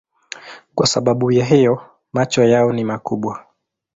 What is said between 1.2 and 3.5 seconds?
ya hiyo macho yao ni makubwa.